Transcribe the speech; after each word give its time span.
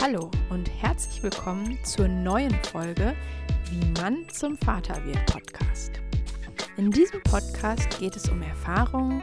Hallo 0.00 0.30
und 0.48 0.70
herzlich 0.80 1.24
willkommen 1.24 1.76
zur 1.82 2.06
neuen 2.06 2.54
Folge 2.62 3.16
Wie 3.68 4.00
Mann 4.00 4.28
zum 4.28 4.56
Vater 4.56 5.04
wird 5.04 5.26
Podcast. 5.26 6.00
In 6.76 6.92
diesem 6.92 7.20
Podcast 7.24 7.98
geht 7.98 8.14
es 8.14 8.28
um 8.28 8.40
Erfahrungen, 8.40 9.20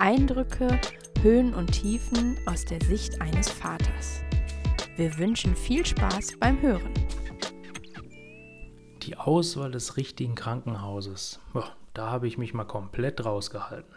Eindrücke, 0.00 0.80
Höhen 1.22 1.54
und 1.54 1.68
Tiefen 1.68 2.36
aus 2.44 2.64
der 2.64 2.82
Sicht 2.82 3.20
eines 3.22 3.48
Vaters. 3.48 4.22
Wir 4.96 5.16
wünschen 5.16 5.54
viel 5.54 5.86
Spaß 5.86 6.38
beim 6.40 6.60
Hören. 6.60 6.92
Die 9.02 9.16
Auswahl 9.16 9.70
des 9.70 9.96
richtigen 9.96 10.34
Krankenhauses, 10.34 11.38
boah, 11.52 11.70
da 11.94 12.10
habe 12.10 12.26
ich 12.26 12.36
mich 12.36 12.52
mal 12.52 12.64
komplett 12.64 13.24
rausgehalten. 13.24 13.94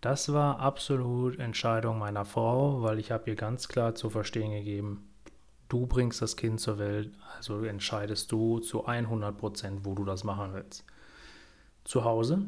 Das 0.00 0.32
war 0.32 0.58
absolut 0.58 1.38
Entscheidung 1.38 2.00
meiner 2.00 2.24
Frau, 2.24 2.82
weil 2.82 2.98
ich 2.98 3.12
habe 3.12 3.30
ihr 3.30 3.36
ganz 3.36 3.68
klar 3.68 3.94
zu 3.94 4.10
verstehen 4.10 4.50
gegeben, 4.50 5.08
du 5.68 5.86
bringst 5.86 6.22
das 6.22 6.36
Kind 6.36 6.60
zur 6.60 6.78
Welt, 6.78 7.12
also 7.36 7.62
entscheidest 7.62 8.30
du 8.32 8.60
zu 8.60 8.86
100 8.86 9.36
Prozent, 9.36 9.84
wo 9.84 9.94
du 9.94 10.04
das 10.04 10.24
machen 10.24 10.52
willst. 10.54 10.84
Zu 11.84 12.04
Hause, 12.04 12.46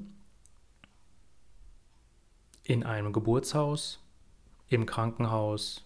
in 2.65 2.85
einem 2.85 3.13
Geburtshaus, 3.13 4.05
im 4.69 4.85
Krankenhaus, 4.85 5.85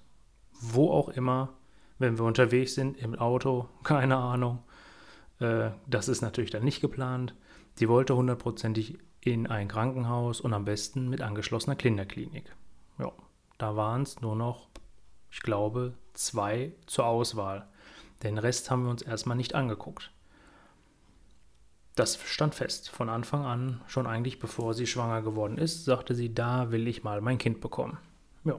wo 0.61 0.91
auch 0.91 1.09
immer, 1.11 1.55
wenn 1.99 2.19
wir 2.19 2.25
unterwegs 2.25 2.75
sind, 2.75 2.97
im 2.97 3.15
Auto, 3.15 3.69
keine 3.85 4.17
Ahnung. 4.17 4.63
Äh, 5.39 5.71
das 5.87 6.09
ist 6.09 6.21
natürlich 6.21 6.51
dann 6.51 6.65
nicht 6.65 6.81
geplant. 6.81 7.35
Sie 7.75 7.89
wollte 7.89 8.17
hundertprozentig 8.17 8.99
in 9.21 9.47
ein 9.47 9.69
Krankenhaus 9.69 10.41
und 10.41 10.53
am 10.53 10.65
besten 10.65 11.09
mit 11.09 11.23
angeschlossener 11.23 11.77
Kinderklinik. 11.77 12.55
Ja, 12.99 13.13
da 13.59 13.77
waren 13.77 14.03
es 14.03 14.21
nur 14.21 14.35
noch, 14.35 14.69
ich 15.31 15.41
glaube, 15.41 15.95
zwei 16.15 16.73
zur 16.87 17.07
Auswahl. 17.07 17.67
Den 18.23 18.39
Rest 18.39 18.71
haben 18.71 18.85
wir 18.85 18.91
uns 18.91 19.03
erstmal 19.03 19.37
nicht 19.37 19.55
angeguckt. 19.55 20.11
Das 21.95 22.19
stand 22.23 22.55
fest. 22.55 22.89
Von 22.89 23.09
Anfang 23.09 23.45
an, 23.45 23.81
schon 23.87 24.07
eigentlich 24.07 24.39
bevor 24.39 24.75
sie 24.75 24.87
schwanger 24.87 25.23
geworden 25.23 25.59
ist, 25.59 25.85
sagte 25.85 26.15
sie, 26.15 26.33
da 26.33 26.71
will 26.71 26.89
ich 26.89 27.03
mal 27.03 27.21
mein 27.21 27.39
Kind 27.39 27.61
bekommen. 27.61 27.99
Ja. 28.45 28.57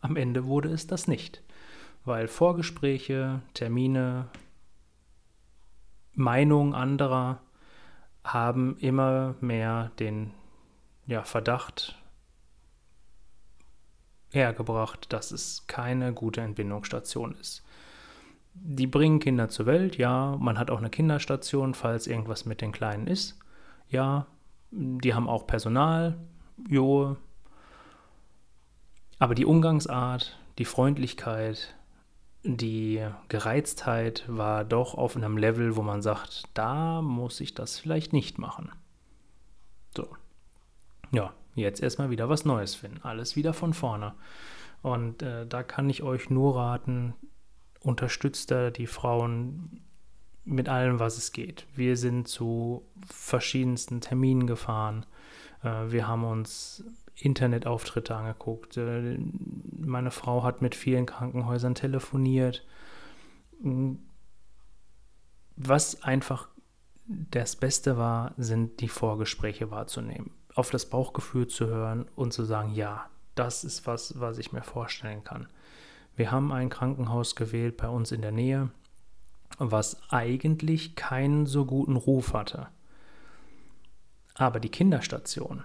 Am 0.00 0.16
Ende 0.16 0.44
wurde 0.44 0.70
es 0.70 0.86
das 0.86 1.08
nicht, 1.08 1.42
weil 2.04 2.28
Vorgespräche, 2.28 3.42
Termine, 3.54 4.28
Meinungen 6.12 6.74
anderer 6.74 7.40
haben 8.22 8.76
immer 8.78 9.34
mehr 9.40 9.90
den 9.98 10.32
ja, 11.06 11.22
Verdacht 11.22 11.96
hergebracht, 14.36 15.12
dass 15.12 15.32
es 15.32 15.66
keine 15.66 16.12
gute 16.12 16.42
Entbindungsstation 16.42 17.34
ist. 17.40 17.64
Die 18.54 18.86
bringen 18.86 19.18
Kinder 19.18 19.48
zur 19.48 19.66
Welt, 19.66 19.96
ja, 19.96 20.36
man 20.38 20.58
hat 20.58 20.70
auch 20.70 20.78
eine 20.78 20.90
Kinderstation, 20.90 21.74
falls 21.74 22.06
irgendwas 22.06 22.46
mit 22.46 22.60
den 22.60 22.72
Kleinen 22.72 23.06
ist. 23.06 23.38
Ja, 23.88 24.26
die 24.70 25.14
haben 25.14 25.28
auch 25.28 25.46
Personal, 25.46 26.16
jo. 26.68 27.16
Aber 29.18 29.34
die 29.34 29.46
Umgangsart, 29.46 30.38
die 30.58 30.64
Freundlichkeit, 30.64 31.74
die 32.42 33.04
Gereiztheit 33.28 34.24
war 34.28 34.64
doch 34.64 34.94
auf 34.94 35.16
einem 35.16 35.36
Level, 35.36 35.76
wo 35.76 35.82
man 35.82 36.00
sagt, 36.02 36.44
da 36.54 37.02
muss 37.02 37.40
ich 37.40 37.54
das 37.54 37.78
vielleicht 37.78 38.12
nicht 38.12 38.38
machen. 38.38 38.70
So. 39.96 40.08
Ja, 41.10 41.32
jetzt 41.62 41.82
erstmal 41.82 42.10
wieder 42.10 42.28
was 42.28 42.44
Neues 42.44 42.74
finden. 42.74 43.00
Alles 43.02 43.36
wieder 43.36 43.52
von 43.52 43.74
vorne. 43.74 44.14
Und 44.82 45.22
äh, 45.22 45.46
da 45.46 45.62
kann 45.62 45.90
ich 45.90 46.02
euch 46.02 46.30
nur 46.30 46.56
raten, 46.56 47.14
unterstützt 47.80 48.50
da 48.50 48.70
die 48.70 48.86
Frauen 48.86 49.80
mit 50.44 50.68
allem, 50.68 51.00
was 51.00 51.18
es 51.18 51.32
geht. 51.32 51.66
Wir 51.74 51.96
sind 51.96 52.28
zu 52.28 52.86
verschiedensten 53.04 54.00
Terminen 54.00 54.46
gefahren. 54.46 55.06
Äh, 55.62 55.90
wir 55.90 56.06
haben 56.06 56.24
uns 56.24 56.84
Internetauftritte 57.16 58.14
angeguckt. 58.14 58.76
Äh, 58.76 59.18
meine 59.78 60.10
Frau 60.10 60.42
hat 60.42 60.62
mit 60.62 60.74
vielen 60.74 61.06
Krankenhäusern 61.06 61.74
telefoniert. 61.74 62.64
Was 65.56 66.02
einfach 66.02 66.48
das 67.06 67.56
Beste 67.56 67.96
war, 67.96 68.34
sind 68.36 68.80
die 68.80 68.88
Vorgespräche 68.88 69.70
wahrzunehmen, 69.70 70.30
auf 70.56 70.70
das 70.70 70.86
Bauchgefühl 70.86 71.46
zu 71.46 71.66
hören 71.66 72.06
und 72.16 72.32
zu 72.32 72.44
sagen, 72.44 72.74
ja, 72.74 73.08
das 73.34 73.62
ist 73.62 73.86
was, 73.86 74.18
was 74.18 74.38
ich 74.38 74.52
mir 74.52 74.62
vorstellen 74.62 75.22
kann. 75.22 75.46
Wir 76.16 76.32
haben 76.32 76.50
ein 76.50 76.70
Krankenhaus 76.70 77.36
gewählt 77.36 77.76
bei 77.76 77.88
uns 77.88 78.10
in 78.10 78.22
der 78.22 78.32
Nähe, 78.32 78.70
was 79.58 80.00
eigentlich 80.10 80.96
keinen 80.96 81.46
so 81.46 81.66
guten 81.66 81.96
Ruf 81.96 82.32
hatte. 82.32 82.68
Aber 84.34 84.58
die 84.58 84.70
Kinderstation, 84.70 85.62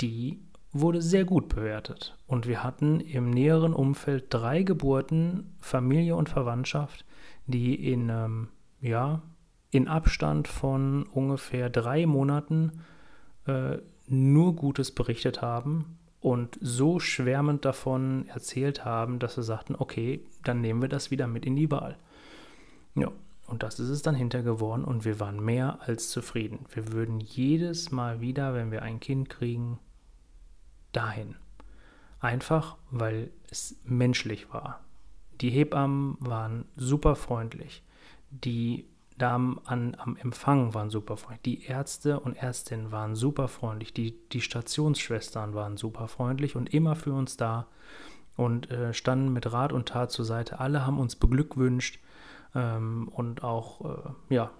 die 0.00 0.40
wurde 0.72 1.00
sehr 1.00 1.24
gut 1.24 1.48
bewertet. 1.48 2.18
Und 2.26 2.48
wir 2.48 2.64
hatten 2.64 2.98
im 2.98 3.30
näheren 3.30 3.72
Umfeld 3.72 4.26
drei 4.30 4.64
Geburten, 4.64 5.54
Familie 5.60 6.16
und 6.16 6.28
Verwandtschaft, 6.28 7.04
die 7.46 7.92
in, 7.92 8.08
ähm, 8.08 8.48
ja, 8.80 9.22
in 9.70 9.86
Abstand 9.86 10.48
von 10.48 11.04
ungefähr 11.04 11.70
drei 11.70 12.06
Monaten 12.06 12.72
äh, 13.46 13.78
nur 14.06 14.54
Gutes 14.56 14.90
berichtet 14.90 15.42
haben 15.42 15.98
und 16.20 16.58
so 16.60 17.00
schwärmend 17.00 17.64
davon 17.64 18.26
erzählt 18.28 18.84
haben, 18.84 19.18
dass 19.18 19.34
sie 19.34 19.42
sagten, 19.42 19.74
okay, 19.76 20.24
dann 20.42 20.60
nehmen 20.60 20.82
wir 20.82 20.88
das 20.88 21.10
wieder 21.10 21.26
mit 21.26 21.44
in 21.44 21.56
die 21.56 21.70
Wahl. 21.70 21.96
Ja, 22.94 23.10
und 23.46 23.62
das 23.62 23.78
ist 23.78 23.90
es 23.90 24.02
dann 24.02 24.14
hinter 24.14 24.42
geworden 24.42 24.84
und 24.84 25.04
wir 25.04 25.20
waren 25.20 25.44
mehr 25.44 25.78
als 25.82 26.10
zufrieden. 26.10 26.66
Wir 26.72 26.92
würden 26.92 27.20
jedes 27.20 27.90
Mal 27.90 28.20
wieder, 28.20 28.54
wenn 28.54 28.70
wir 28.70 28.82
ein 28.82 29.00
Kind 29.00 29.28
kriegen, 29.28 29.78
dahin. 30.92 31.36
Einfach, 32.20 32.76
weil 32.90 33.30
es 33.50 33.76
menschlich 33.84 34.52
war. 34.52 34.80
Die 35.40 35.50
Hebammen 35.50 36.16
waren 36.20 36.64
super 36.76 37.16
freundlich. 37.16 37.82
Die 38.30 38.86
Damen 39.18 39.60
an, 39.64 39.96
am 39.98 40.16
Empfang 40.16 40.74
waren 40.74 40.90
super 40.90 41.16
freundlich. 41.16 41.42
Die 41.42 41.64
Ärzte 41.66 42.20
und 42.20 42.36
Ärztinnen 42.36 42.90
waren 42.90 43.14
super 43.14 43.48
freundlich. 43.48 43.92
Die, 43.92 44.18
die 44.32 44.40
Stationsschwestern 44.40 45.54
waren 45.54 45.76
super 45.76 46.08
freundlich 46.08 46.56
und 46.56 46.74
immer 46.74 46.96
für 46.96 47.12
uns 47.12 47.36
da 47.36 47.66
und 48.36 48.70
äh, 48.70 48.92
standen 48.92 49.32
mit 49.32 49.52
Rat 49.52 49.72
und 49.72 49.88
Tat 49.88 50.10
zur 50.10 50.24
Seite. 50.24 50.58
Alle 50.58 50.84
haben 50.84 50.98
uns 50.98 51.16
beglückwünscht. 51.16 52.00
Ähm, 52.56 53.08
und 53.08 53.42
auch, 53.42 53.84
äh, 53.84 54.34
ja, 54.34 54.50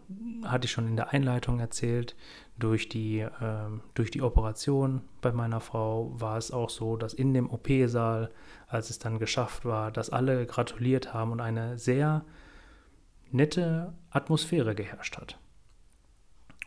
hatte 0.44 0.66
ich 0.66 0.72
schon 0.72 0.88
in 0.88 0.96
der 0.96 1.12
Einleitung 1.12 1.60
erzählt, 1.60 2.16
durch 2.58 2.88
die, 2.88 3.20
äh, 3.20 3.30
durch 3.94 4.10
die 4.10 4.22
Operation 4.22 5.02
bei 5.20 5.32
meiner 5.32 5.60
Frau 5.60 6.12
war 6.14 6.36
es 6.36 6.50
auch 6.50 6.70
so, 6.70 6.96
dass 6.96 7.14
in 7.14 7.34
dem 7.34 7.50
OP-Saal, 7.50 8.30
als 8.66 8.90
es 8.90 8.98
dann 8.98 9.18
geschafft 9.18 9.64
war, 9.64 9.92
dass 9.92 10.10
alle 10.10 10.46
gratuliert 10.46 11.14
haben 11.14 11.32
und 11.32 11.40
eine 11.40 11.78
sehr 11.78 12.24
nette 13.34 13.92
Atmosphäre 14.10 14.74
geherrscht 14.74 15.16
hat. 15.16 15.38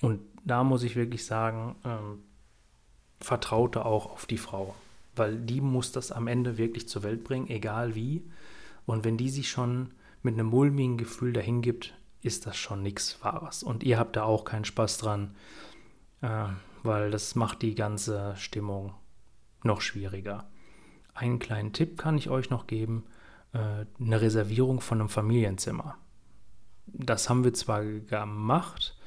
Und 0.02 0.20
da 0.44 0.64
muss 0.64 0.84
ich 0.84 0.96
wirklich 0.96 1.26
sagen, 1.26 1.76
ähm, 1.84 2.20
vertraute 3.20 3.86
auch 3.86 4.12
auf 4.12 4.26
die 4.26 4.38
Frau, 4.38 4.76
weil 5.16 5.38
die 5.38 5.62
muss 5.62 5.92
das 5.92 6.12
am 6.12 6.28
Ende 6.28 6.58
wirklich 6.58 6.88
zur 6.88 7.04
Welt 7.04 7.24
bringen, 7.24 7.48
egal 7.48 7.96
wie. 7.96 8.24
Und 8.86 9.06
wenn 9.06 9.18
die 9.18 9.30
sich 9.30 9.50
schon 9.50 9.92
mit 10.22 10.34
einem 10.34 10.48
mulmigen 10.48 10.98
Gefühl 10.98 11.34
dahin 11.34 11.62
gibt, 11.62 11.96
ist 12.22 12.46
das 12.46 12.58
schon 12.58 12.84
nichts 12.84 13.24
Wahres. 13.24 13.64
Und 13.64 13.84
ihr 13.84 13.98
habt 13.98 14.16
da 14.16 14.24
auch 14.24 14.44
keinen 14.44 14.66
Spaß 14.66 14.98
dran, 14.98 15.36
äh, 16.22 16.46
weil 16.84 17.12
das 17.12 17.36
macht 17.36 17.62
die 17.62 17.76
ganze 17.76 18.36
Stimmung 18.36 18.94
noch 19.64 19.82
schwieriger. 19.82 20.50
Einen 21.14 21.40
kleinen 21.40 21.74
Tipp 21.74 21.98
kann 21.98 22.18
ich 22.18 22.30
euch 22.30 22.50
noch 22.50 22.68
geben, 22.68 23.06
äh, 23.54 23.86
eine 24.00 24.22
Reservierung 24.22 24.82
von 24.82 25.00
einem 25.00 25.10
Familienzimmer. 25.10 25.98
Das 26.88 27.30
haben 27.30 27.44
wir 27.44 27.54
zwar 27.54 27.84
gemacht, 27.84 28.98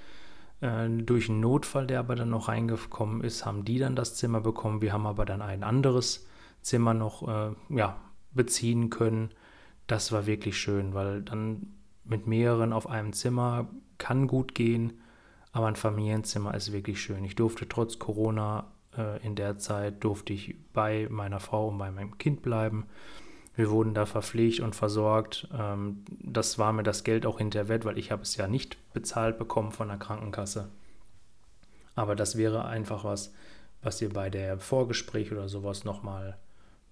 äh, 0.61 0.89
durch 0.89 1.29
einen 1.29 1.41
Notfall, 1.41 1.87
der 1.87 2.01
aber 2.01 2.15
dann 2.15 2.31
noch 2.31 2.49
reingekommen 2.49 3.23
ist, 3.23 3.47
haben 3.47 3.65
die 3.65 3.79
dann 3.79 3.97
das 3.97 4.15
Zimmer 4.17 4.41
bekommen. 4.41 4.81
Wir 4.81 4.93
haben 4.93 5.07
aber 5.07 5.25
dann 5.25 5.43
ein 5.43 5.65
anderes 5.65 6.27
Zimmer 6.63 6.95
noch 6.95 7.27
äh, 7.27 7.55
ja, 7.71 7.97
beziehen 8.33 8.91
können 8.91 9.31
das 9.91 10.13
war 10.13 10.27
wirklich 10.27 10.57
schön, 10.57 10.95
weil 10.95 11.23
dann 11.23 11.75
mit 12.05 12.27
mehreren 12.27 12.73
auf 12.73 12.89
einem 12.89 13.13
Zimmer 13.13 13.69
kann 13.99 14.29
gut 14.29 14.55
gehen, 14.55 15.01
aber 15.53 15.67
ein 15.67 15.77
Familienzimmer 15.77 16.55
ist 16.55 16.73
wirklich 16.73 17.03
schön. 17.03 17.25
Ich 17.25 17.35
durfte 17.35 17.69
trotz 17.69 17.99
Corona 17.99 18.71
äh, 18.97 19.25
in 19.27 19.35
der 19.35 19.59
Zeit, 19.59 20.05
durfte 20.05 20.33
ich 20.33 20.55
bei 20.73 21.09
meiner 21.11 21.41
Frau 21.41 21.69
und 21.69 21.79
bei 21.79 21.91
meinem 21.91 22.19
Kind 22.19 22.43
bleiben. 22.43 22.87
Wir 23.57 23.71
wurden 23.71 23.95
da 23.95 24.07
verpflegt 24.07 24.61
und 24.61 24.75
versorgt. 24.75 25.49
Ähm, 25.53 26.05
das 26.23 26.59
war 26.59 26.73
mir 26.73 26.83
das 26.83 27.05
Geld 27.05 27.27
auch 27.27 27.39
hinter 27.39 27.69
Wert, 27.69 27.85
weil 27.85 27.99
ich 27.99 28.11
habe 28.11 28.23
es 28.23 28.37
ja 28.37 28.47
nicht 28.47 28.77
bezahlt 28.93 29.39
bekommen 29.39 29.73
von 29.73 29.89
der 29.89 29.99
Krankenkasse. 29.99 30.69
Aber 31.95 32.17
das 32.17 32.37
wäre 32.37 32.65
einfach 32.65 33.05
was, 33.05 33.35
was 33.83 34.01
ihr 34.01 34.11
bei 34.11 34.31
der 34.31 34.59
Vorgespräch 34.59 35.33
oder 35.33 35.49
sowas 35.49 35.85
nochmal 35.85 36.39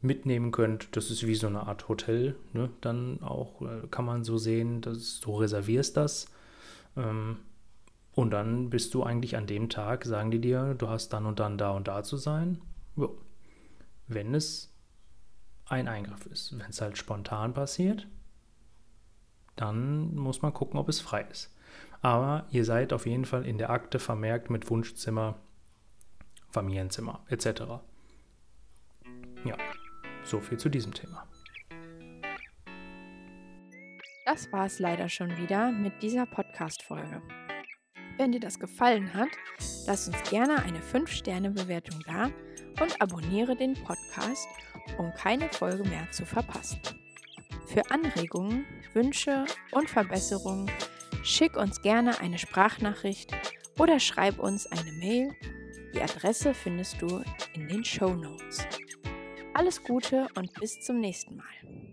mitnehmen 0.01 0.53
könnt. 0.53 0.97
Das 0.97 1.11
ist 1.11 1.27
wie 1.27 1.35
so 1.35 1.47
eine 1.47 1.67
Art 1.67 1.89
Hotel. 1.89 2.37
Ne? 2.53 2.71
Dann 2.81 3.23
auch 3.23 3.63
äh, 3.63 3.87
kann 3.91 4.05
man 4.05 4.25
so 4.25 4.39
sehen, 4.39 4.81
dass 4.81 5.21
du 5.21 5.37
reservierst 5.37 5.97
das. 5.97 6.27
Ähm, 6.97 7.39
und 8.15 8.31
dann 8.31 8.69
bist 8.71 8.95
du 8.95 9.05
eigentlich 9.05 9.37
an 9.37 9.47
dem 9.47 9.69
Tag, 9.69 10.05
sagen 10.05 10.31
die 10.31 10.41
dir, 10.41 10.75
du 10.75 10.89
hast 10.89 11.13
dann 11.13 11.25
und 11.25 11.39
dann 11.39 11.57
da 11.57 11.71
und 11.71 11.87
da 11.87 12.03
zu 12.03 12.17
sein. 12.17 12.61
Jo. 12.97 13.17
Wenn 14.09 14.35
es 14.35 14.73
ein 15.69 15.89
Eingriff 15.89 16.27
ist. 16.27 16.59
Wenn 16.59 16.71
es 16.71 16.81
halt 16.81 16.99
spontan 16.99 17.55
passiert, 17.55 18.07
dann 19.57 20.15
muss 20.15 20.43
man 20.43 20.55
gucken, 20.55 20.79
ob 20.79 20.89
es 20.89 21.01
frei 21.01 21.23
ist. 21.31 21.55
Aber 22.01 22.47
ihr 22.51 22.65
seid 22.65 22.93
auf 22.93 23.07
jeden 23.07 23.25
Fall 23.25 23.45
in 23.45 23.59
der 23.59 23.71
Akte 23.71 23.99
vermerkt 23.99 24.51
mit 24.51 24.71
Wunschzimmer, 24.71 25.37
Familienzimmer 26.51 27.25
etc. 27.29 27.63
Ja, 29.45 29.57
so 30.23 30.41
viel 30.41 30.59
zu 30.59 30.69
diesem 30.69 30.95
Thema. 30.95 31.27
Das 34.25 34.53
war 34.53 34.67
es 34.67 34.79
leider 34.79 35.09
schon 35.09 35.37
wieder 35.39 35.73
mit 35.73 36.03
dieser 36.03 36.27
Podcast-Folge. 36.27 37.23
Wenn 38.19 38.33
dir 38.33 38.41
das 38.41 38.59
gefallen 38.59 39.15
hat, 39.15 39.31
lass 39.87 40.09
uns 40.09 40.23
gerne 40.29 40.63
eine 40.63 40.81
5-Sterne-Bewertung 40.81 42.01
da 42.07 42.31
und 42.81 43.01
abonniere 43.01 43.57
den 43.57 43.75
Podcast, 43.75 44.49
um 44.99 45.13
keine 45.15 45.49
Folge 45.49 45.85
mehr 45.89 46.11
zu 46.11 46.25
verpassen. 46.25 46.81
Für 47.67 47.91
Anregungen, 47.91 48.65
Wünsche 48.95 49.45
und 49.73 49.91
Verbesserungen 49.91 50.71
schick 51.23 51.57
uns 51.57 51.83
gerne 51.83 52.19
eine 52.21 52.39
Sprachnachricht 52.39 53.33
oder 53.79 54.01
schreib 54.01 54.39
uns 54.39 54.67
eine 54.67 54.93
Mail. 54.93 55.35
Die 55.95 56.01
Adresse 56.03 56.55
findest 56.55 57.01
du 57.01 57.23
in 57.55 57.69
den 57.69 57.85
Show 57.85 58.15
Notes. 58.15 58.67
Alles 59.55 59.83
Gute 59.83 60.29
und 60.35 60.53
bis 60.55 60.81
zum 60.81 61.01
nächsten 61.01 61.37
Mal. 61.37 61.88